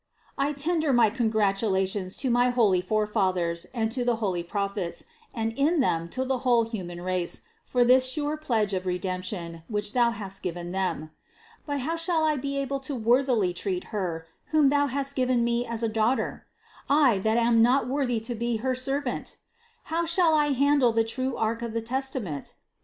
I 0.35 0.53
tender 0.53 0.91
my 0.91 1.11
congratulations 1.11 2.15
to 2.15 2.31
my 2.31 2.49
holy 2.49 2.81
forefathers 2.81 3.67
and 3.71 3.91
to 3.91 4.03
the 4.03 4.15
holy 4.15 4.41
Prophets, 4.41 5.03
and 5.31 5.53
in 5.53 5.79
them 5.79 6.09
to 6.09 6.25
the 6.25 6.39
whole 6.39 6.63
human 6.67 7.01
race, 7.03 7.43
for 7.67 7.83
this 7.85 8.09
sure 8.09 8.35
pledge 8.35 8.73
of 8.73 8.87
Redemption, 8.87 9.61
which 9.67 9.93
Thou 9.93 10.09
hast 10.09 10.41
given 10.41 10.71
them. 10.71 11.11
But 11.67 11.81
how 11.81 11.97
shall 11.97 12.23
I 12.23 12.35
be 12.35 12.57
able 12.57 12.79
worthily 12.99 13.53
to 13.53 13.61
treat 13.61 13.83
Her, 13.93 14.25
whom 14.45 14.69
Thou 14.69 14.87
hast 14.87 15.15
given 15.15 15.43
me 15.43 15.67
as 15.67 15.83
a 15.83 15.87
Daughter? 15.87 16.47
I 16.89 17.19
that 17.19 17.37
am 17.37 17.61
not 17.61 17.87
worthy 17.87 18.19
to 18.21 18.33
be 18.33 18.55
her 18.57 18.73
servant? 18.73 19.37
How 19.83 20.07
shall 20.07 20.33
I 20.33 20.47
handle 20.47 20.91
the 20.91 21.03
true 21.03 21.37
ark 21.37 21.61
of 21.61 21.73
the 21.73 21.81
Testament? 21.83 22.55